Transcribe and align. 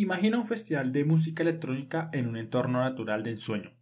Imagina 0.00 0.38
un 0.38 0.46
festival 0.46 0.92
de 0.92 1.04
música 1.04 1.42
electrónica 1.42 2.08
en 2.14 2.26
un 2.26 2.38
entorno 2.38 2.80
natural 2.80 3.22
de 3.22 3.32
ensueño. 3.32 3.72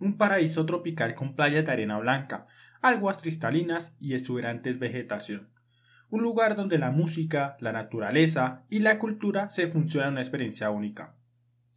Un 0.00 0.18
paraíso 0.18 0.66
tropical 0.66 1.14
con 1.14 1.34
playas 1.34 1.64
de 1.64 1.72
arena 1.72 1.98
blanca, 1.98 2.46
aguas 2.82 3.22
cristalinas 3.22 3.96
y 3.98 4.12
exuberantes 4.12 4.78
vegetación. 4.78 5.48
Un 6.10 6.20
lugar 6.20 6.56
donde 6.56 6.76
la 6.76 6.90
música, 6.90 7.56
la 7.58 7.72
naturaleza 7.72 8.66
y 8.68 8.80
la 8.80 8.98
cultura 8.98 9.48
se 9.48 9.66
funcionan 9.66 10.08
en 10.08 10.12
una 10.12 10.20
experiencia 10.20 10.68
única. 10.68 11.16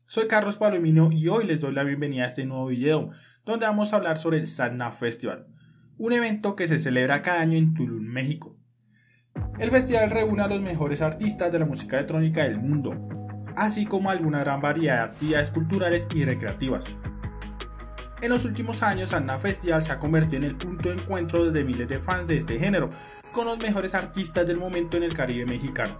Soy 0.07 0.27
Carlos 0.27 0.57
Palomino 0.57 1.09
y 1.13 1.29
hoy 1.29 1.45
les 1.45 1.61
doy 1.61 1.73
la 1.73 1.85
bienvenida 1.85 2.25
a 2.25 2.27
este 2.27 2.45
nuevo 2.45 2.67
video, 2.67 3.11
donde 3.45 3.65
vamos 3.65 3.93
a 3.93 3.95
hablar 3.95 4.17
sobre 4.17 4.39
el 4.39 4.47
Sadna 4.47 4.91
Festival, 4.91 5.47
un 5.97 6.11
evento 6.11 6.57
que 6.57 6.67
se 6.67 6.79
celebra 6.79 7.21
cada 7.21 7.39
año 7.39 7.57
en 7.57 7.73
Tulum, 7.73 8.03
México. 8.03 8.57
El 9.57 9.71
festival 9.71 10.09
reúne 10.09 10.41
a 10.41 10.47
los 10.49 10.59
mejores 10.59 11.01
artistas 11.01 11.49
de 11.49 11.59
la 11.59 11.65
música 11.65 11.95
electrónica 11.95 12.43
del 12.43 12.59
mundo, 12.59 13.18
así 13.59 13.85
como 13.85 14.09
alguna 14.09 14.39
gran 14.39 14.61
variedad 14.61 14.95
de 14.95 15.11
actividades 15.11 15.51
culturales 15.51 16.07
y 16.15 16.23
recreativas. 16.23 16.85
En 18.21 18.29
los 18.29 18.45
últimos 18.45 18.83
años, 18.83 19.13
Anna 19.13 19.37
Festival 19.37 19.81
se 19.81 19.91
ha 19.91 19.99
convertido 19.99 20.37
en 20.37 20.43
el 20.43 20.55
punto 20.55 20.89
de 20.89 20.95
encuentro 20.95 21.51
de 21.51 21.63
miles 21.65 21.87
de 21.87 21.99
fans 21.99 22.27
de 22.27 22.37
este 22.37 22.57
género, 22.57 22.89
con 23.33 23.45
los 23.45 23.59
mejores 23.59 23.95
artistas 23.95 24.47
del 24.47 24.57
momento 24.57 24.95
en 24.95 25.03
el 25.03 25.13
Caribe 25.13 25.45
mexicano. 25.45 25.99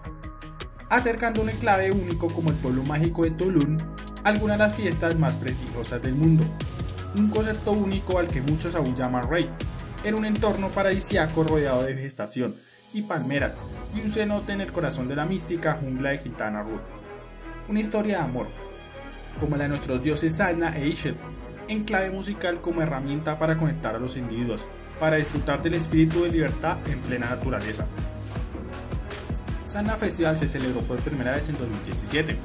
Acercando 0.89 1.41
un 1.41 1.49
enclave 1.49 1.91
único 1.91 2.27
como 2.27 2.49
el 2.49 2.55
pueblo 2.55 2.83
mágico 2.83 3.23
de 3.23 3.31
Tulum, 3.31 3.77
algunas 4.23 4.57
de 4.57 4.63
las 4.63 4.75
fiestas 4.75 5.19
más 5.19 5.35
prestigiosas 5.35 6.01
del 6.01 6.15
mundo. 6.15 6.45
Un 7.15 7.29
concepto 7.29 7.73
único 7.73 8.19
al 8.19 8.27
que 8.27 8.41
muchos 8.41 8.73
aún 8.75 8.95
llaman 8.95 9.29
rey, 9.29 9.49
en 10.05 10.15
un 10.15 10.25
entorno 10.25 10.69
paradisiaco 10.69 11.43
rodeado 11.43 11.83
de 11.83 11.93
vegetación 11.93 12.55
y 12.93 13.01
palmeras, 13.01 13.55
y 13.93 13.99
un 13.99 14.11
cenote 14.11 14.53
en 14.53 14.61
el 14.61 14.71
corazón 14.71 15.09
de 15.09 15.15
la 15.17 15.25
mística 15.25 15.73
jungla 15.73 16.11
de 16.11 16.19
Quintana 16.19 16.63
Roo 16.63 16.98
una 17.69 17.79
historia 17.79 18.17
de 18.17 18.23
amor, 18.23 18.47
como 19.39 19.55
la 19.55 19.63
de 19.63 19.69
nuestros 19.69 20.01
dioses 20.01 20.35
Sana 20.35 20.75
e 20.75 20.87
Ishet, 20.87 21.15
en 21.67 21.83
clave 21.83 22.09
musical 22.09 22.61
como 22.61 22.81
herramienta 22.81 23.37
para 23.37 23.57
conectar 23.57 23.95
a 23.95 23.99
los 23.99 24.17
individuos, 24.17 24.65
para 24.99 25.17
disfrutar 25.17 25.61
del 25.61 25.75
espíritu 25.75 26.23
de 26.23 26.31
libertad 26.31 26.77
en 26.89 26.99
plena 26.99 27.29
naturaleza. 27.29 27.85
Sana 29.65 29.95
Festival 29.95 30.35
se 30.35 30.47
celebró 30.47 30.81
por 30.81 30.99
primera 31.01 31.33
vez 31.33 31.47
en 31.49 31.59
2017. 31.59 32.35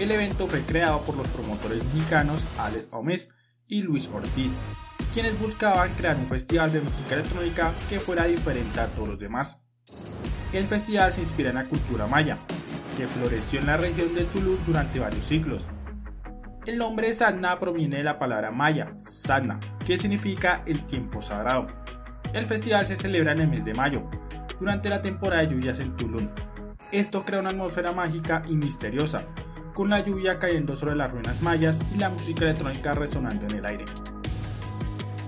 El 0.00 0.10
evento 0.10 0.48
fue 0.48 0.62
creado 0.62 1.02
por 1.02 1.16
los 1.16 1.28
promotores 1.28 1.84
mexicanos 1.84 2.44
Alex 2.58 2.90
Gómez 2.90 3.28
y 3.68 3.82
Luis 3.82 4.08
Ortiz, 4.12 4.58
quienes 5.14 5.38
buscaban 5.38 5.94
crear 5.94 6.16
un 6.16 6.26
festival 6.26 6.72
de 6.72 6.80
música 6.80 7.14
electrónica 7.14 7.72
que 7.88 8.00
fuera 8.00 8.24
diferente 8.24 8.80
a 8.80 8.88
todos 8.88 9.08
los 9.08 9.18
demás. 9.20 9.60
El 10.52 10.66
festival 10.66 11.12
se 11.12 11.20
inspira 11.20 11.50
en 11.50 11.56
la 11.56 11.68
cultura 11.68 12.08
maya, 12.08 12.40
que 12.98 13.06
floreció 13.06 13.60
en 13.60 13.66
la 13.66 13.76
región 13.76 14.12
de 14.12 14.24
Toulouse 14.24 14.60
durante 14.66 14.98
varios 14.98 15.24
siglos. 15.24 15.68
El 16.66 16.78
nombre 16.78 17.14
Sadna 17.14 17.56
proviene 17.60 17.98
de 17.98 18.02
la 18.02 18.18
palabra 18.18 18.50
maya, 18.50 18.92
Sadna, 18.96 19.60
que 19.86 19.96
significa 19.96 20.62
el 20.66 20.84
tiempo 20.84 21.22
sagrado. 21.22 21.66
El 22.32 22.44
festival 22.44 22.88
se 22.88 22.96
celebra 22.96 23.32
en 23.32 23.42
el 23.42 23.48
mes 23.48 23.64
de 23.64 23.72
mayo, 23.72 24.02
durante 24.58 24.88
la 24.88 25.00
temporada 25.00 25.42
de 25.42 25.54
lluvias 25.54 25.78
en 25.78 25.94
Tulum. 25.94 26.28
Esto 26.90 27.24
crea 27.24 27.38
una 27.38 27.50
atmósfera 27.50 27.92
mágica 27.92 28.42
y 28.48 28.56
misteriosa, 28.56 29.22
con 29.74 29.90
la 29.90 30.00
lluvia 30.00 30.40
cayendo 30.40 30.74
sobre 30.74 30.96
las 30.96 31.12
ruinas 31.12 31.40
mayas 31.40 31.78
y 31.94 31.98
la 31.98 32.08
música 32.08 32.46
electrónica 32.46 32.94
resonando 32.94 33.46
en 33.46 33.58
el 33.58 33.64
aire. 33.64 33.84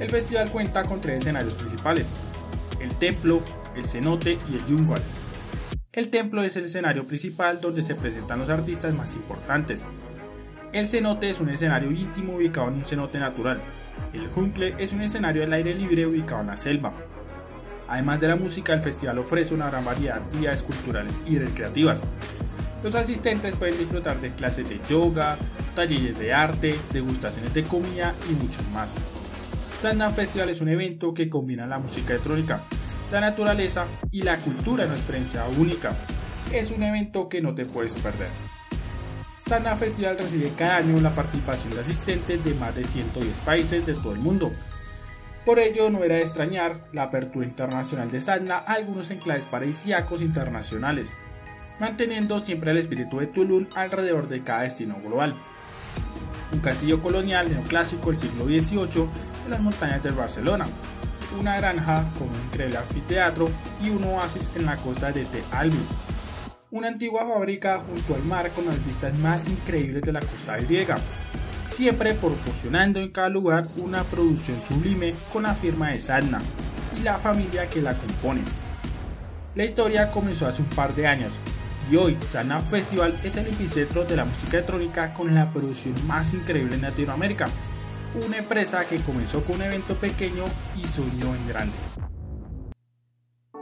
El 0.01 0.11
festival 0.11 0.51
cuenta 0.51 0.83
con 0.83 1.01
tres 1.01 1.21
escenarios 1.21 1.55
principales, 1.55 2.11
el 2.81 2.93
templo, 2.95 3.43
el 3.77 3.85
cenote 3.85 4.39
y 4.51 4.57
el 4.57 4.67
yungual, 4.67 5.01
el 5.93 6.09
templo 6.09 6.43
es 6.43 6.57
el 6.57 6.67
escenario 6.67 7.05
principal 7.05 7.61
donde 7.61 7.83
se 7.83 7.97
presentan 7.97 8.39
los 8.39 8.49
artistas 8.49 8.95
más 8.95 9.17
importantes. 9.17 9.85
El 10.73 10.87
cenote 10.87 11.31
es 11.31 11.41
un 11.41 11.49
escenario 11.49 11.91
íntimo 11.91 12.37
ubicado 12.37 12.69
en 12.69 12.75
un 12.75 12.85
cenote 12.85 13.19
natural. 13.19 13.61
El 14.13 14.29
juncle 14.29 14.77
es 14.79 14.93
un 14.93 15.03
escenario 15.03 15.43
al 15.43 15.53
aire 15.53 15.75
libre 15.75 16.07
ubicado 16.07 16.43
en 16.43 16.47
la 16.47 16.57
selva. 16.57 16.93
Además 17.89 18.21
de 18.21 18.29
la 18.29 18.37
música, 18.37 18.73
el 18.73 18.81
festival 18.81 19.19
ofrece 19.19 19.53
una 19.53 19.69
gran 19.69 19.85
variedad 19.85 20.15
de 20.15 20.21
actividades 20.21 20.63
culturales 20.63 21.21
y 21.27 21.39
recreativas. 21.39 22.03
Los 22.85 22.95
asistentes 22.95 23.57
pueden 23.57 23.77
disfrutar 23.77 24.21
de 24.21 24.31
clases 24.31 24.69
de 24.69 24.81
yoga, 24.89 25.37
talleres 25.75 26.17
de 26.21 26.33
arte, 26.33 26.77
degustaciones 26.93 27.53
de 27.53 27.65
comida 27.65 28.15
y 28.31 28.35
mucho 28.35 28.63
más. 28.73 28.95
Sandam 29.81 30.15
Festival 30.15 30.51
es 30.51 30.61
un 30.61 30.69
evento 30.69 31.13
que 31.13 31.29
combina 31.29 31.67
la 31.67 31.81
música 31.81 32.13
electrónica, 32.13 32.65
la 33.13 33.21
naturaleza 33.21 33.87
y 34.11 34.23
la 34.23 34.39
cultura 34.39 34.85
en 34.85 34.91
una 34.91 34.99
experiencia 34.99 35.45
única. 35.59 35.93
Es 36.53 36.71
un 36.71 36.83
evento 36.83 37.29
que 37.29 37.41
no 37.41 37.55
te 37.55 37.65
puedes 37.65 37.95
perder. 37.97 38.29
Sana 39.37 39.75
Festival 39.75 40.19
recibe 40.19 40.53
cada 40.57 40.77
año 40.77 41.01
la 41.01 41.11
participación 41.11 41.75
de 41.75 41.81
asistentes 41.81 42.45
de 42.45 42.55
más 42.55 42.75
de 42.75 42.85
110 42.85 43.41
países 43.41 43.85
de 43.85 43.95
todo 43.95 44.13
el 44.13 44.21
mundo. 44.21 44.53
Por 45.45 45.59
ello, 45.59 45.91
no 45.91 46.05
era 46.05 46.17
de 46.17 46.21
extrañar 46.21 46.85
la 46.93 47.05
apertura 47.05 47.47
internacional 47.47 48.11
de 48.11 48.21
Sana 48.21 48.59
a 48.59 48.75
algunos 48.75 49.11
enclaves 49.11 49.47
paradisíacos 49.47 50.21
internacionales, 50.23 51.13
manteniendo 51.81 52.39
siempre 52.41 52.71
el 52.71 52.77
espíritu 52.77 53.19
de 53.19 53.27
Tulum 53.27 53.67
alrededor 53.75 54.29
de 54.29 54.43
cada 54.43 54.63
destino 54.63 54.97
global. 55.03 55.35
Un 56.53 56.61
castillo 56.61 57.03
colonial 57.03 57.51
neoclásico 57.51 58.11
del 58.11 58.21
siglo 58.21 58.45
XVIII 58.45 59.09
en 59.47 59.51
las 59.51 59.61
montañas 59.61 60.03
de 60.03 60.11
Barcelona, 60.11 60.67
una 61.39 61.57
granja 61.57 62.05
con 62.19 62.29
un 62.29 62.35
increíble 62.47 62.79
anfiteatro 62.79 63.49
y 63.83 63.91
un 63.91 64.05
oasis 64.05 64.49
en 64.57 64.67
la 64.67 64.77
costa 64.77 65.13
de 65.13 65.25
Te. 65.25 65.43
Una 66.71 66.89
antigua 66.89 67.27
fábrica 67.27 67.79
junto 67.79 68.15
al 68.15 68.23
mar 68.25 68.51
con 68.53 68.67
las 68.67 68.85
vistas 68.85 69.13
más 69.19 69.49
increíbles 69.49 70.03
de 70.03 70.13
la 70.13 70.21
costa 70.21 70.57
griega, 70.59 70.99
siempre 71.73 72.15
proporcionando 72.15 73.01
en 73.01 73.09
cada 73.09 73.29
lugar 73.29 73.65
una 73.79 74.05
producción 74.05 74.61
sublime 74.61 75.15
con 75.33 75.45
la 75.45 75.55
firma 75.55 75.91
de 75.91 76.01
Sadna 76.01 76.41
y 76.99 77.03
la 77.03 77.17
familia 77.17 77.69
que 77.69 77.83
la 77.83 77.95
compone. 77.95 78.43
La 79.55 79.65
historia 79.65 80.11
comenzó 80.11 80.47
hace 80.47 80.63
un 80.63 80.69
par 80.69 80.95
de 80.95 81.07
años 81.07 81.35
y 81.91 81.97
hoy 81.97 82.17
Sadna 82.23 82.61
Festival 82.61 83.19
es 83.25 83.37
el 83.37 83.49
epicentro 83.49 84.05
de 84.05 84.17
la 84.17 84.25
música 84.25 84.59
electrónica 84.59 85.13
con 85.13 85.35
la 85.35 85.53
producción 85.53 85.95
más 86.07 86.33
increíble 86.35 86.77
en 86.77 86.83
Latinoamérica 86.83 87.49
una 88.15 88.39
empresa 88.39 88.85
que 88.87 88.99
comenzó 88.99 89.45
con 89.45 89.57
un 89.57 89.63
evento 89.63 89.95
pequeño 89.95 90.45
y 90.83 90.87
soñó 90.87 91.35
en 91.35 91.49
grande. 91.49 91.77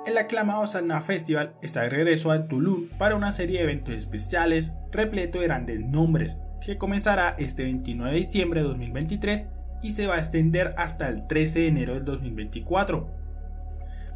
El 0.07 0.17
aclamado 0.17 0.67
Sana 0.67 1.03
Festival 1.03 1.55
está 1.61 1.83
de 1.83 1.91
regreso 1.91 2.31
a 2.31 2.49
Tulum 2.49 2.89
para 2.99 3.15
una 3.15 3.31
serie 3.33 3.59
de 3.59 3.65
eventos 3.65 3.95
especiales 3.95 4.73
repleto 4.91 5.39
de 5.39 5.47
grandes 5.47 5.81
nombres, 5.81 6.39
que 6.65 6.79
comenzará 6.79 7.37
este 7.39 7.65
29 7.65 8.13
de 8.13 8.19
diciembre 8.19 8.63
de 8.63 8.69
2023 8.69 9.49
y 9.83 9.91
se 9.91 10.07
va 10.07 10.15
a 10.15 10.19
extender 10.19 10.75
hasta 10.79 11.09
el 11.09 11.27
13 11.27 11.61
de 11.61 11.69
enero 11.69 11.95
del 11.95 12.07
2024. 12.07 13.07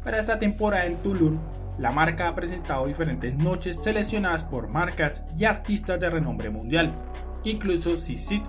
Para 0.03 0.19
esta 0.19 0.39
temporada 0.39 0.87
en 0.87 0.97
Tulum, 1.01 1.39
la 1.77 1.91
marca 1.91 2.27
ha 2.27 2.35
presentado 2.35 2.87
diferentes 2.87 3.35
noches 3.35 3.77
seleccionadas 3.81 4.43
por 4.43 4.67
marcas 4.67 5.25
y 5.37 5.45
artistas 5.45 5.99
de 5.99 6.09
renombre 6.09 6.49
mundial, 6.49 6.95
incluso 7.43 7.97
Sisit 7.97 8.43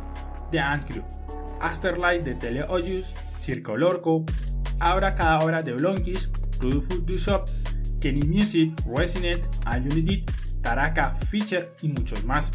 de 0.50 0.60
Andrew, 0.60 1.04
Afterlife 1.60 2.22
de 2.22 2.34
Teleoyus, 2.34 3.14
Circo 3.38 3.76
Lorco, 3.76 4.24
Abra 4.80 5.14
Cadabra 5.14 5.62
de 5.62 5.72
Blonkish, 5.72 6.30
Rude 6.60 6.80
Food 6.80 7.10
Shop, 7.16 7.48
Kenny 8.00 8.26
Music, 8.26 8.72
Resident, 8.86 9.44
Unity, 9.66 10.24
Taraka, 10.60 11.14
Feature 11.14 11.70
y 11.82 11.88
muchos 11.88 12.24
más. 12.24 12.52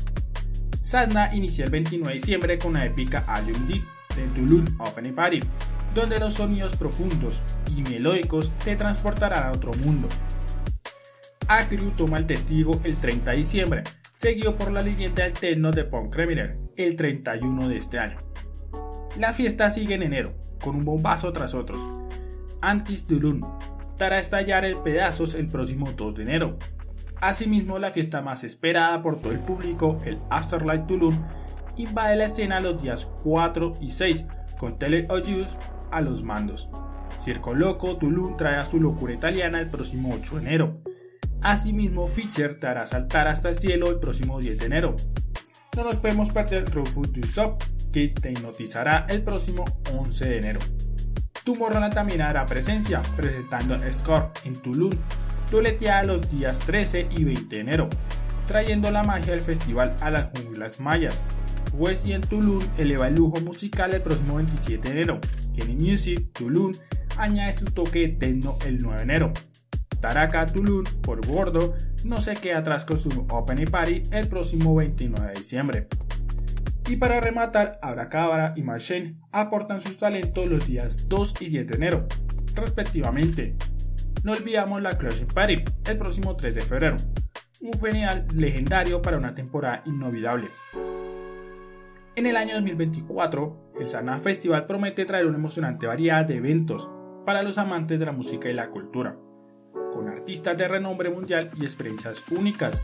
Sadna 0.81 1.33
inicia 1.33 1.65
el 1.65 1.71
29 1.71 2.13
de 2.13 2.19
diciembre 2.19 2.59
con 2.59 2.73
la 2.73 2.85
épica 2.85 3.25
Unity 3.45 3.83
de 4.15 4.27
Tulum 4.33 4.65
Open 4.79 5.13
Party, 5.13 5.39
donde 5.93 6.19
los 6.19 6.33
sonidos 6.33 6.75
profundos 6.75 7.41
y 7.75 7.81
melódicos 7.81 8.51
te 8.63 8.75
transportarán 8.75 9.43
a 9.47 9.51
otro 9.51 9.73
mundo. 9.73 10.07
Acrew 11.47 11.91
toma 11.91 12.17
el 12.17 12.25
testigo 12.25 12.79
el 12.83 12.95
30 12.95 13.31
de 13.31 13.37
diciembre, 13.37 13.83
seguido 14.15 14.55
por 14.55 14.71
la 14.71 14.83
leyenda 14.83 15.23
del 15.23 15.33
techno 15.33 15.71
de 15.71 15.83
Punk 15.83 16.13
Criminal 16.13 16.59
el 16.77 16.95
31 16.95 17.69
de 17.69 17.77
este 17.77 17.99
año. 17.99 18.28
La 19.17 19.33
fiesta 19.33 19.69
sigue 19.69 19.95
en 19.95 20.03
enero, 20.03 20.33
con 20.61 20.75
un 20.75 20.85
bombazo 20.85 21.33
tras 21.33 21.53
otros. 21.53 21.81
Antis 22.61 23.07
Tulum 23.07 23.41
dará 23.97 24.19
estallar 24.19 24.65
en 24.65 24.83
pedazos 24.83 25.33
el 25.33 25.49
próximo 25.49 25.91
2 25.93 26.15
de 26.15 26.23
enero. 26.23 26.59
Asimismo, 27.21 27.79
la 27.79 27.91
fiesta 27.91 28.21
más 28.21 28.43
esperada 28.43 29.01
por 29.01 29.19
todo 29.19 29.33
el 29.33 29.39
público, 29.39 29.99
el 30.05 30.19
Afterlife 30.29 30.85
Tulum, 30.87 31.25
invade 31.75 32.15
la 32.15 32.25
escena 32.25 32.59
los 32.61 32.81
días 32.81 33.07
4 33.23 33.77
y 33.81 33.89
6, 33.89 34.25
con 34.57 34.77
Tele 34.77 35.07
a 35.91 36.01
los 36.01 36.23
mandos. 36.23 36.69
Circo 37.17 37.53
Loco 37.53 37.97
Tulum 37.97 38.37
trae 38.37 38.55
a 38.55 38.65
su 38.65 38.79
locura 38.79 39.13
italiana 39.13 39.59
el 39.59 39.69
próximo 39.69 40.13
8 40.13 40.35
de 40.35 40.41
enero. 40.41 40.77
Asimismo, 41.41 42.07
Fischer 42.07 42.59
te 42.59 42.67
hará 42.67 42.85
saltar 42.85 43.27
hasta 43.27 43.49
el 43.49 43.59
cielo 43.59 43.89
el 43.89 43.99
próximo 43.99 44.39
10 44.39 44.59
de 44.59 44.65
enero. 44.65 44.95
No 45.75 45.83
nos 45.83 45.97
podemos 45.97 46.31
perder 46.31 46.73
Raw 46.73 46.85
Food 46.85 47.17
Shop, 47.25 47.61
que 47.91 48.09
te 48.09 48.31
hipnotizará 48.31 49.05
el 49.09 49.23
próximo 49.23 49.65
11 49.93 50.29
de 50.29 50.37
enero. 50.37 50.59
Tomorrowland 51.43 51.93
también 51.93 52.21
hará 52.21 52.45
presencia, 52.45 53.01
presentando 53.15 53.77
Score 53.91 54.31
en 54.45 54.55
Tulum, 54.55 54.91
Tuletea 55.49 56.03
los 56.03 56.29
días 56.29 56.59
13 56.59 57.07
y 57.09 57.23
20 57.23 57.55
de 57.55 57.61
enero. 57.61 57.89
trayendo 58.45 58.89
la 58.89 59.03
magia 59.03 59.33
del 59.33 59.43
festival 59.43 59.95
a 60.01 60.09
las 60.09 60.29
junglas 60.31 60.79
mayas. 60.79 61.21
Westy 61.73 62.13
en 62.13 62.21
Tulum 62.21 62.63
eleva 62.77 63.07
el 63.07 63.15
lujo 63.15 63.39
musical 63.41 63.93
el 63.93 64.01
próximo 64.01 64.35
27 64.35 64.87
de 64.87 64.93
enero. 64.93 65.19
Kenny 65.55 65.75
Music 65.75 66.31
Tulum 66.33 66.73
añade 67.17 67.53
su 67.53 67.65
toque 67.65 68.07
techno 68.07 68.57
el 68.65 68.79
9 68.79 68.97
de 68.97 69.03
enero. 69.03 69.33
Taraka 69.99 70.47
Tulum 70.47 70.83
por 71.01 71.25
bordo 71.27 71.75
no 72.03 72.21
se 72.21 72.35
queda 72.35 72.59
atrás 72.59 72.85
con 72.85 72.97
su 72.97 73.09
Open 73.29 73.63
Party 73.65 74.03
el 74.11 74.27
próximo 74.27 74.75
29 74.75 75.27
de 75.27 75.33
diciembre. 75.35 75.87
Y 76.89 76.95
para 76.95 77.21
rematar, 77.21 77.77
Abracabra 77.83 78.53
y 78.55 78.63
Machine 78.63 79.15
aportan 79.31 79.79
sus 79.79 79.99
talentos 79.99 80.47
los 80.47 80.65
días 80.65 81.07
2 81.07 81.35
y 81.39 81.49
10 81.49 81.67
de 81.67 81.75
enero, 81.75 82.07
respectivamente. 82.55 83.55
No 84.23 84.31
olvidamos 84.31 84.81
la 84.81 84.97
Closing 84.97 85.27
Party 85.27 85.63
el 85.85 85.97
próximo 85.99 86.35
3 86.35 86.55
de 86.55 86.61
febrero, 86.63 86.97
un 87.61 87.79
genial 87.79 88.25
legendario 88.33 89.03
para 89.03 89.17
una 89.17 89.35
temporada 89.35 89.83
inolvidable. 89.85 90.47
En 92.15 92.25
el 92.25 92.35
año 92.35 92.55
2024, 92.55 93.73
el 93.79 93.87
Sana 93.87 94.17
Festival 94.17 94.65
promete 94.65 95.05
traer 95.05 95.27
una 95.27 95.37
emocionante 95.37 95.85
variedad 95.85 96.25
de 96.25 96.37
eventos 96.37 96.89
para 97.23 97.43
los 97.43 97.59
amantes 97.59 97.99
de 97.99 98.05
la 98.07 98.13
música 98.13 98.49
y 98.49 98.53
la 98.53 98.71
cultura, 98.71 99.15
con 99.93 100.07
artistas 100.07 100.57
de 100.57 100.67
renombre 100.67 101.11
mundial 101.11 101.51
y 101.55 101.65
experiencias 101.65 102.23
únicas. 102.31 102.81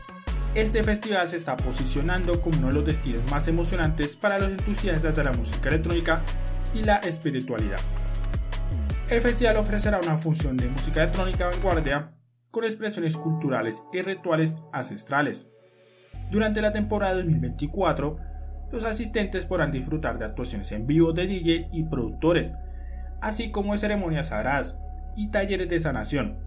Este 0.56 0.82
festival 0.82 1.28
se 1.28 1.36
está 1.36 1.54
posicionando 1.54 2.40
como 2.40 2.56
uno 2.56 2.68
de 2.68 2.72
los 2.72 2.86
destinos 2.86 3.30
más 3.30 3.46
emocionantes 3.46 4.16
para 4.16 4.38
los 4.38 4.50
entusiastas 4.50 5.14
de 5.14 5.22
la 5.22 5.32
música 5.34 5.68
electrónica 5.68 6.22
y 6.72 6.82
la 6.82 6.96
espiritualidad. 6.96 7.76
El 9.10 9.20
festival 9.20 9.58
ofrecerá 9.58 10.00
una 10.00 10.16
función 10.16 10.56
de 10.56 10.70
música 10.70 11.02
electrónica 11.02 11.50
vanguardia 11.50 12.10
con 12.50 12.64
expresiones 12.64 13.18
culturales 13.18 13.82
y 13.92 14.00
rituales 14.00 14.56
ancestrales. 14.72 15.46
Durante 16.30 16.62
la 16.62 16.72
temporada 16.72 17.16
2024, 17.16 18.16
los 18.72 18.84
asistentes 18.84 19.44
podrán 19.44 19.72
disfrutar 19.72 20.18
de 20.18 20.24
actuaciones 20.24 20.72
en 20.72 20.86
vivo 20.86 21.12
de 21.12 21.26
DJs 21.26 21.68
y 21.74 21.82
productores, 21.82 22.52
así 23.20 23.50
como 23.50 23.74
de 23.74 23.80
ceremonias 23.80 24.28
sagradas 24.28 24.78
y 25.16 25.30
talleres 25.30 25.68
de 25.68 25.80
sanación. 25.80 26.38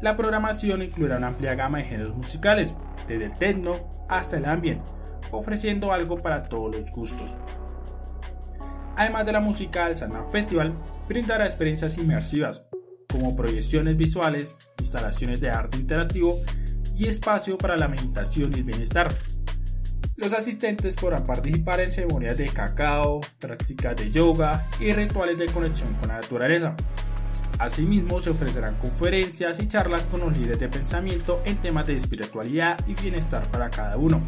La 0.00 0.16
programación 0.16 0.80
incluirá 0.80 1.18
una 1.18 1.28
amplia 1.28 1.54
gama 1.54 1.78
de 1.78 1.84
géneros 1.84 2.16
musicales, 2.16 2.76
desde 3.08 3.26
el 3.26 3.36
techno 3.36 4.06
hasta 4.08 4.36
el 4.36 4.44
ambient, 4.44 4.82
ofreciendo 5.30 5.92
algo 5.92 6.22
para 6.22 6.48
todos 6.48 6.74
los 6.74 6.90
gustos. 6.90 7.36
Además 8.96 9.24
de 9.24 9.32
la 9.32 9.40
música, 9.40 9.88
el 9.88 9.96
Sana 9.96 10.24
Festival 10.24 10.74
brindará 11.08 11.46
experiencias 11.46 11.96
inmersivas, 11.96 12.66
como 13.08 13.34
proyecciones 13.34 13.96
visuales, 13.96 14.56
instalaciones 14.78 15.40
de 15.40 15.50
arte 15.50 15.78
interactivo 15.78 16.38
y 16.96 17.06
espacio 17.06 17.56
para 17.58 17.76
la 17.76 17.88
meditación 17.88 18.52
y 18.52 18.58
el 18.58 18.64
bienestar. 18.64 19.12
Los 20.16 20.34
asistentes 20.34 20.94
podrán 20.94 21.24
participar 21.24 21.80
en 21.80 21.90
ceremonias 21.90 22.36
de 22.36 22.46
cacao, 22.46 23.20
prácticas 23.40 23.96
de 23.96 24.10
yoga 24.10 24.66
y 24.78 24.92
rituales 24.92 25.38
de 25.38 25.46
conexión 25.46 25.94
con 25.94 26.08
la 26.08 26.20
naturaleza. 26.20 26.76
Asimismo, 27.62 28.18
se 28.18 28.30
ofrecerán 28.30 28.74
conferencias 28.74 29.60
y 29.60 29.68
charlas 29.68 30.08
con 30.08 30.18
los 30.18 30.36
líderes 30.36 30.58
de 30.58 30.68
pensamiento 30.68 31.40
en 31.44 31.58
temas 31.58 31.86
de 31.86 31.96
espiritualidad 31.96 32.76
y 32.88 32.94
bienestar 32.94 33.48
para 33.52 33.70
cada 33.70 33.96
uno. 33.96 34.20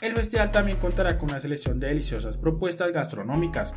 El 0.00 0.14
festival 0.14 0.50
también 0.50 0.78
contará 0.78 1.16
con 1.16 1.30
una 1.30 1.38
selección 1.38 1.78
de 1.78 1.86
deliciosas 1.86 2.36
propuestas 2.36 2.90
gastronómicas, 2.90 3.72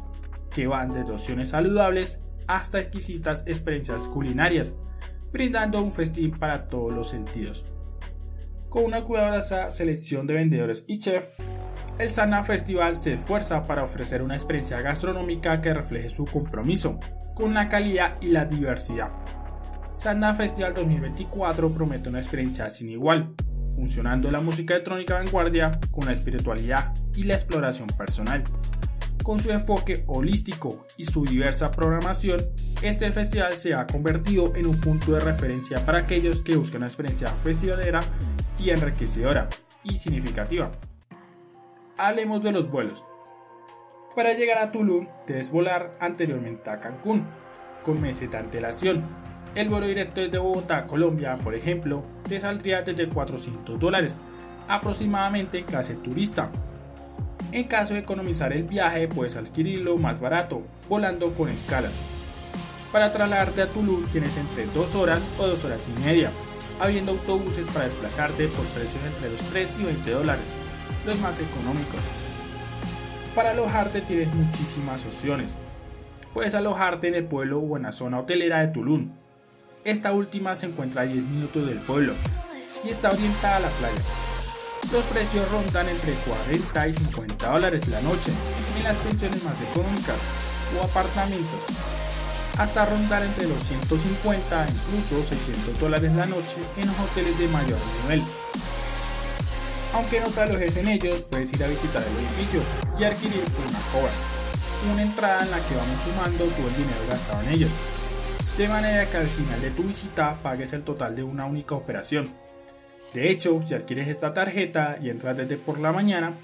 que 0.49 0.65
van 0.65 0.91
desde 0.91 1.11
opciones 1.11 1.49
saludables 1.49 2.19
hasta 2.47 2.79
exquisitas 2.79 3.43
experiencias 3.45 4.07
culinarias, 4.07 4.75
brindando 5.31 5.79
un 5.79 5.91
festín 5.91 6.31
para 6.31 6.65
todos 6.65 6.91
los 6.91 7.09
sentidos. 7.09 7.67
Con 8.69 8.85
una 8.85 9.03
cuidadosa 9.03 9.69
selección 9.69 10.25
de 10.25 10.33
vendedores 10.33 10.83
y 10.88 10.97
chefs, 10.97 11.29
el 11.99 12.09
Sana 12.09 12.41
Festival 12.41 12.95
se 12.95 13.13
esfuerza 13.13 13.67
para 13.67 13.83
ofrecer 13.83 14.23
una 14.23 14.33
experiencia 14.33 14.81
gastronómica 14.81 15.61
que 15.61 15.75
refleje 15.75 16.09
su 16.09 16.25
compromiso 16.25 16.99
con 17.41 17.55
la 17.55 17.67
calidad 17.67 18.17
y 18.21 18.27
la 18.27 18.45
diversidad. 18.45 19.09
Sana 19.93 20.35
Festival 20.35 20.75
2024 20.75 21.73
promete 21.73 22.07
una 22.07 22.19
experiencia 22.19 22.69
sin 22.69 22.91
igual, 22.91 23.33
funcionando 23.73 24.29
la 24.29 24.41
música 24.41 24.75
electrónica 24.75 25.15
vanguardia 25.15 25.71
con 25.89 26.05
la 26.05 26.13
espiritualidad 26.13 26.93
y 27.15 27.23
la 27.23 27.33
exploración 27.33 27.88
personal. 27.88 28.43
Con 29.23 29.39
su 29.39 29.49
enfoque 29.49 30.03
holístico 30.05 30.85
y 30.97 31.05
su 31.05 31.25
diversa 31.25 31.71
programación, 31.71 32.45
este 32.83 33.11
festival 33.11 33.53
se 33.53 33.73
ha 33.73 33.88
convertido 33.88 34.55
en 34.55 34.67
un 34.67 34.79
punto 34.79 35.13
de 35.13 35.21
referencia 35.21 35.83
para 35.83 35.97
aquellos 35.97 36.43
que 36.43 36.55
buscan 36.55 36.81
una 36.81 36.88
experiencia 36.88 37.27
festivalera 37.27 38.01
y 38.59 38.69
enriquecedora 38.69 39.49
y 39.83 39.95
significativa. 39.95 40.71
Hablemos 41.97 42.43
de 42.43 42.51
los 42.51 42.69
vuelos. 42.69 43.03
Para 44.15 44.33
llegar 44.33 44.57
a 44.57 44.71
Tulum 44.71 45.07
debes 45.25 45.51
volar 45.51 45.95
anteriormente 45.99 46.69
a 46.69 46.79
Cancún, 46.79 47.25
con 47.83 48.01
meses 48.01 48.29
de 48.29 48.37
antelación. 48.37 49.03
El 49.55 49.69
vuelo 49.69 49.87
directo 49.87 50.21
desde 50.21 50.37
Bogotá 50.37 50.77
a 50.77 50.87
Colombia, 50.87 51.37
por 51.37 51.55
ejemplo, 51.55 52.03
te 52.27 52.39
saldría 52.39 52.81
desde 52.81 53.09
400 53.09 53.79
dólares, 53.79 54.17
aproximadamente 54.67 55.59
en 55.59 55.65
clase 55.65 55.95
turista, 55.95 56.51
en 57.51 57.65
caso 57.65 57.95
de 57.95 57.99
economizar 57.99 58.53
el 58.53 58.63
viaje, 58.63 59.09
puedes 59.09 59.35
adquirirlo 59.35 59.97
más 59.97 60.21
barato, 60.21 60.61
volando 60.87 61.33
con 61.33 61.49
escalas. 61.49 61.95
Para 62.93 63.11
trasladarte 63.11 63.61
a 63.61 63.67
Tulum 63.67 64.07
tienes 64.07 64.37
entre 64.37 64.67
2 64.67 64.95
horas 64.95 65.27
o 65.37 65.47
2 65.47 65.65
horas 65.65 65.89
y 65.89 65.99
media, 66.01 66.31
habiendo 66.79 67.11
autobuses 67.11 67.67
para 67.67 67.85
desplazarte 67.85 68.47
por 68.47 68.65
precios 68.67 69.03
entre 69.05 69.31
los 69.31 69.41
3 69.41 69.75
y 69.79 69.83
20 69.83 70.11
dólares, 70.11 70.45
los 71.05 71.19
más 71.19 71.39
económicos. 71.39 72.30
Para 73.35 73.51
alojarte 73.51 74.01
tienes 74.01 74.33
muchísimas 74.33 75.05
opciones. 75.05 75.55
Puedes 76.33 76.53
alojarte 76.53 77.07
en 77.07 77.15
el 77.15 77.25
pueblo 77.25 77.59
o 77.59 77.77
en 77.77 77.83
la 77.83 77.93
zona 77.93 78.19
hotelera 78.19 78.59
de 78.59 78.67
Tulum. 78.67 79.11
Esta 79.85 80.11
última 80.11 80.55
se 80.55 80.65
encuentra 80.65 81.03
a 81.03 81.05
10 81.05 81.23
minutos 81.23 81.65
del 81.65 81.79
pueblo 81.79 82.13
y 82.83 82.89
está 82.89 83.09
orientada 83.09 83.57
a 83.57 83.59
la 83.61 83.69
playa. 83.69 84.01
Los 84.91 85.05
precios 85.05 85.49
rondan 85.49 85.87
entre 85.87 86.13
40 86.13 86.87
y 86.89 86.93
50 86.93 87.49
dólares 87.51 87.87
la 87.87 88.01
noche 88.01 88.31
en 88.77 88.83
las 88.83 88.97
pensiones 88.97 89.41
más 89.45 89.61
económicas 89.61 90.17
o 90.77 90.83
apartamentos, 90.83 91.61
hasta 92.57 92.85
rondar 92.85 93.23
entre 93.23 93.47
los 93.47 93.63
150 93.63 94.65
e 94.65 94.69
incluso 94.69 95.23
600 95.23 95.79
dólares 95.79 96.11
la 96.13 96.25
noche 96.25 96.57
en 96.75 96.87
los 96.87 96.99
hoteles 96.99 97.39
de 97.39 97.47
mayor 97.47 97.79
nivel. 98.03 98.23
Aunque 99.93 100.19
no 100.19 100.27
te 100.27 100.41
alojes 100.41 100.77
en 100.77 100.88
ellos, 100.88 101.21
puedes 101.29 101.51
ir 101.53 101.63
a 101.63 101.67
visitar 101.67 102.01
el 102.01 102.17
edificio 102.17 102.61
y 102.97 103.03
adquirir 103.03 103.43
una 103.67 103.79
cobra, 103.91 104.12
una 104.93 105.01
entrada 105.01 105.43
en 105.43 105.51
la 105.51 105.57
que 105.57 105.75
vamos 105.75 106.00
sumando 106.01 106.45
todo 106.45 106.67
el 106.67 106.75
dinero 106.75 107.00
gastado 107.10 107.41
en 107.43 107.50
ellos, 107.50 107.71
de 108.57 108.67
manera 108.67 109.10
que 109.10 109.17
al 109.17 109.27
final 109.27 109.62
de 109.62 109.71
tu 109.71 109.83
visita 109.83 110.39
pagues 110.41 110.74
el 110.74 110.83
total 110.83 111.15
de 111.15 111.24
una 111.24 111.45
única 111.45 111.75
operación 111.75 112.33
de 113.13 113.29
hecho, 113.29 113.60
si 113.62 113.74
adquieres 113.74 114.07
esta 114.07 114.33
tarjeta 114.33 114.98
y 115.01 115.10
entras 115.10 115.36
desde 115.36 115.57
por 115.57 115.79
la 115.79 115.91
mañana, 115.91 116.38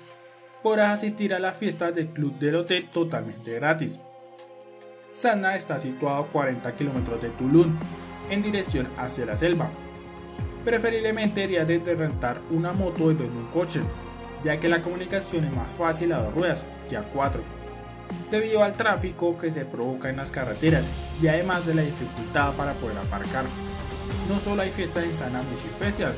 podrás 0.62 0.90
asistir 0.90 1.34
a 1.34 1.40
la 1.40 1.54
fiesta 1.54 1.92
del 1.92 2.10
club 2.10 2.38
del 2.40 2.56
hotel 2.56 2.90
totalmente 2.90 3.54
gratis. 3.54 4.00
Sana 5.04 5.56
está 5.56 5.80
situado 5.80 6.24
a 6.24 6.28
40 6.28 6.76
kilómetros 6.76 7.22
de 7.22 7.30
Tulum, 7.30 7.78
en 8.30 8.42
dirección 8.42 8.90
hacia 8.98 9.26
la 9.26 9.38
selva. 9.38 9.72
Preferiblemente 10.66 11.42
deberías 11.48 11.68
de 11.68 11.96
rentar 11.96 12.42
una 12.50 12.74
moto 12.74 13.10
en 13.10 13.18
vez 13.18 13.32
de 13.32 13.38
un 13.38 13.48
coche, 13.48 13.82
ya 14.44 14.60
que 14.60 14.70
la 14.70 14.82
comunicación 14.82 15.46
es 15.46 15.52
más 15.52 15.72
fácil 15.72 16.12
a 16.14 16.22
dos 16.22 16.34
ruedas 16.34 16.66
que 16.90 16.98
a 16.98 17.04
cuatro, 17.04 17.42
debido 18.30 18.64
al 18.64 18.76
tráfico 18.76 19.38
que 19.38 19.52
se 19.52 19.66
provoca 19.66 20.10
en 20.10 20.18
las 20.18 20.32
carreteras 20.32 20.90
y 21.22 21.28
además 21.28 21.66
de 21.66 21.74
la 21.74 21.82
dificultad 21.82 22.54
para 22.54 22.74
poder 22.74 22.98
aparcar. 22.98 23.46
No 24.30 24.40
solo 24.40 24.62
hay 24.62 24.72
fiestas 24.72 25.06
en 25.06 25.16
Sana 25.16 25.42
Music 25.42 25.72
Festival, 25.72 26.14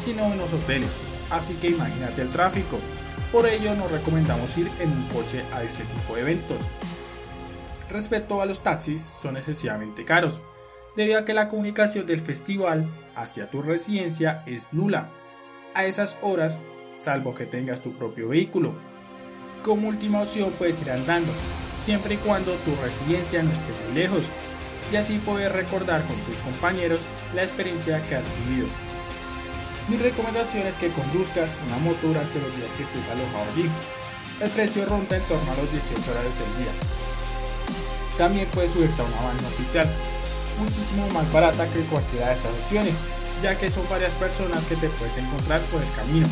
sino 0.00 0.24
en 0.32 0.38
los 0.38 0.52
hoteles, 0.52 0.94
así 1.30 1.54
que 1.54 1.70
imagínate 1.70 2.22
el 2.22 2.30
tráfico. 2.30 2.78
Por 3.32 3.46
ello 3.46 3.74
nos 3.74 3.90
recomendamos 3.90 4.56
ir 4.56 4.70
en 4.78 4.90
un 4.90 5.08
coche 5.08 5.42
a 5.54 5.62
este 5.62 5.84
tipo 5.84 6.14
de 6.14 6.22
eventos. 6.22 6.58
Respecto 7.90 8.40
a 8.42 8.46
los 8.46 8.60
taxis, 8.60 9.02
son 9.02 9.36
excesivamente 9.36 10.04
caros, 10.04 10.40
debido 10.96 11.18
a 11.18 11.24
que 11.24 11.34
la 11.34 11.48
comunicación 11.48 12.06
del 12.06 12.20
festival 12.20 12.88
hacia 13.16 13.50
tu 13.50 13.62
residencia 13.62 14.42
es 14.46 14.72
nula 14.72 15.08
a 15.74 15.84
esas 15.84 16.16
horas, 16.22 16.58
salvo 16.96 17.34
que 17.34 17.44
tengas 17.44 17.82
tu 17.82 17.92
propio 17.92 18.28
vehículo. 18.28 18.74
Como 19.62 19.88
última 19.88 20.22
opción 20.22 20.54
puedes 20.56 20.80
ir 20.80 20.90
andando, 20.90 21.32
siempre 21.82 22.14
y 22.14 22.18
cuando 22.18 22.54
tu 22.56 22.74
residencia 22.76 23.42
no 23.42 23.52
esté 23.52 23.72
muy 23.72 23.94
lejos, 23.94 24.30
y 24.90 24.96
así 24.96 25.18
poder 25.18 25.52
recordar 25.52 26.06
con 26.06 26.18
tus 26.24 26.38
compañeros 26.38 27.00
la 27.34 27.42
experiencia 27.42 28.00
que 28.08 28.14
has 28.14 28.26
vivido. 28.46 28.68
Mi 29.88 29.96
recomendación 29.96 30.66
es 30.66 30.76
que 30.78 30.88
conduzcas 30.90 31.54
una 31.66 31.78
moto 31.78 32.06
durante 32.06 32.40
los 32.40 32.56
días 32.56 32.72
que 32.72 32.84
estés 32.84 33.08
alojado 33.08 33.44
allí. 33.52 33.68
El 34.40 34.50
precio 34.50 34.86
ronda 34.86 35.16
en 35.16 35.22
torno 35.24 35.52
a 35.52 35.56
los 35.56 35.70
18 35.70 36.00
dólares 36.00 36.40
el 36.40 36.64
día. 36.64 36.72
También 38.16 38.48
puedes 38.52 38.70
subirte 38.70 39.00
a 39.00 39.04
una 39.04 39.22
van 39.22 39.36
oficial, 39.44 39.88
muchísimo 40.58 41.08
más 41.08 41.30
barata 41.32 41.66
que 41.68 41.80
cualquiera 41.84 42.28
de 42.28 42.34
estas 42.34 42.52
opciones, 42.52 42.94
ya 43.42 43.56
que 43.58 43.70
son 43.70 43.88
varias 43.88 44.12
personas 44.14 44.64
que 44.64 44.76
te 44.76 44.88
puedes 44.88 45.16
encontrar 45.16 45.60
por 45.62 45.82
el 45.82 45.92
camino. 45.92 46.26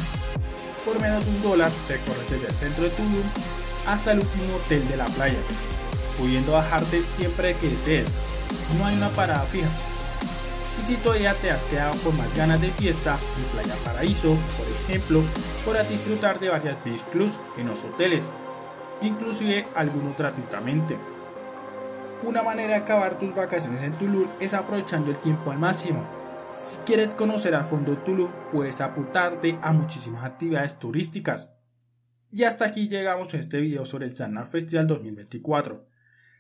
Por 0.85 1.01
menos 1.01 1.25
de 1.25 1.31
un 1.31 1.43
dólar 1.43 1.71
recorres 1.89 2.31
desde 2.31 2.47
el 2.47 2.55
centro 2.55 2.85
de 2.85 2.91
Tulum 2.91 3.23
hasta 3.87 4.13
el 4.13 4.21
último 4.21 4.57
hotel 4.57 4.87
de 4.89 4.97
la 4.97 5.07
playa, 5.07 5.39
pudiendo 6.19 6.53
bajarte 6.53 7.03
siempre 7.03 7.57
que 7.57 7.69
desees. 7.69 8.09
No 8.79 8.87
hay 8.87 8.97
una 8.97 9.11
parada 9.11 9.43
fija. 9.43 9.69
Y 10.83 10.87
si 10.87 10.97
todavía 10.97 11.35
te 11.35 11.51
has 11.51 11.65
quedado 11.67 11.95
con 12.03 12.17
más 12.17 12.35
ganas 12.37 12.61
de 12.61 12.71
fiesta, 12.73 13.19
en 13.39 13.45
Playa 13.45 13.75
Paraíso, 13.85 14.37
por 14.57 14.67
ejemplo, 14.67 15.23
podrás 15.65 15.89
disfrutar 15.89 16.41
de 16.41 16.49
varias 16.49 16.83
beach 16.85 17.03
clubs 17.13 17.39
en 17.57 17.69
los 17.69 17.85
hoteles, 17.85 18.25
inclusive 19.01 19.67
algunos 19.75 20.17
gratuitamente. 20.17 20.99
Una 22.27 22.43
manera 22.43 22.71
de 22.71 22.77
acabar 22.77 23.19
tus 23.19 23.35
vacaciones 23.35 23.83
en 23.83 23.99
Tulum 23.99 24.31
es 24.41 24.55
aprovechando 24.55 25.11
el 25.11 25.19
tiempo 25.19 25.51
al 25.51 25.59
máximo. 25.59 26.09
Si 26.51 26.79
quieres 26.79 27.15
conocer 27.15 27.55
a 27.55 27.65
fondo 27.65 27.99
Tulum, 27.99 28.31
puedes 28.51 28.81
apuntarte 28.81 29.59
a 29.61 29.75
muchísimas 29.75 30.25
actividades 30.25 30.79
turísticas. 30.79 31.55
Y 32.31 32.45
hasta 32.45 32.65
aquí 32.65 32.89
llegamos 32.89 33.35
en 33.35 33.41
este 33.41 33.61
video 33.61 33.85
sobre 33.85 34.07
el 34.07 34.17
Sana 34.17 34.47
Festival 34.47 34.87
2024. 34.87 35.87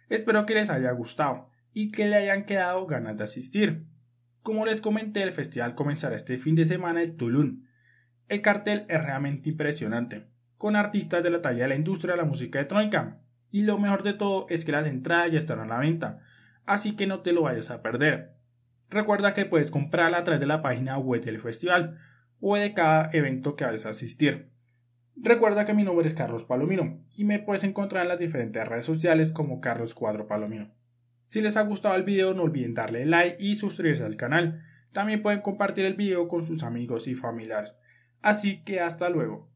Espero 0.09 0.47
que 0.47 0.55
les 0.55 0.71
haya 0.71 0.91
gustado 0.93 1.51
y 1.75 1.91
que 1.91 2.07
le 2.07 2.17
hayan 2.17 2.47
quedado 2.47 2.87
ganas 2.87 3.19
de 3.19 3.25
asistir. 3.25 3.87
Como 4.43 4.65
les 4.65 4.81
comenté, 4.81 5.23
el 5.23 5.33
festival 5.33 5.75
comenzará 5.75 6.17
este 6.17 6.39
fin 6.39 6.55
de 6.55 6.65
semana 6.65 7.03
en 7.03 7.15
Tulum. 7.15 7.63
El 8.29 8.41
cartel 8.41 8.87
es 8.89 9.05
realmente 9.05 9.51
impresionante, 9.51 10.31
con 10.57 10.77
artistas 10.77 11.23
de 11.23 11.29
la 11.29 11.43
talla 11.43 11.65
de 11.65 11.69
la 11.69 11.75
industria 11.75 12.15
de 12.15 12.23
la 12.23 12.27
música 12.27 12.59
electrónica, 12.59 13.21
y 13.55 13.63
lo 13.63 13.79
mejor 13.79 14.03
de 14.03 14.15
todo 14.15 14.47
es 14.49 14.65
que 14.65 14.73
las 14.73 14.89
entradas 14.89 15.31
ya 15.31 15.39
están 15.39 15.61
a 15.61 15.65
la 15.65 15.79
venta, 15.79 16.19
así 16.67 16.97
que 16.97 17.07
no 17.07 17.21
te 17.21 17.33
lo 17.33 17.43
vayas 17.43 17.71
a 17.71 17.83
perder. 17.83 18.35
Recuerda 18.91 19.33
que 19.33 19.45
puedes 19.47 19.71
comprarla 19.71 20.19
a 20.19 20.25
través 20.25 20.41
de 20.41 20.49
la 20.49 20.61
página 20.61 20.99
web 20.99 21.23
del 21.23 21.39
festival 21.39 21.97
o 22.41 22.57
de 22.57 22.75
cada 22.75 23.11
evento 23.13 23.55
que 23.55 23.65
vayas 23.65 23.87
a 23.87 23.91
asistir. 23.91 24.51
Recuerda 25.15 25.65
que 25.65 25.73
mi 25.73 25.85
nombre 25.85 26.09
es 26.09 26.15
Carlos 26.15 26.45
Palomino 26.45 27.01
y 27.17 27.23
me 27.23 27.39
puedes 27.39 27.63
encontrar 27.63 28.03
en 28.03 28.09
las 28.09 28.19
diferentes 28.19 28.67
redes 28.67 28.87
sociales 28.87 29.31
como 29.31 29.61
Carlos 29.61 29.95
Cuadro 29.95 30.27
Palomino. 30.27 30.75
Si 31.29 31.41
les 31.41 31.57
ha 31.57 31.63
gustado 31.63 31.95
el 31.95 32.03
video 32.03 32.35
no 32.35 32.43
olviden 32.43 32.75
darle 32.75 33.07
like 33.07 33.37
y 33.39 33.55
suscribirse 33.55 34.03
al 34.03 34.17
canal. 34.17 34.65
También 34.93 35.23
pueden 35.23 35.43
compartir 35.43 35.85
el 35.85 35.95
video 35.95 36.27
con 36.27 36.45
sus 36.45 36.65
amigos 36.65 37.07
y 37.07 37.15
familiares. 37.15 37.77
Así 38.21 38.65
que 38.65 38.81
hasta 38.81 39.11
luego. 39.11 39.54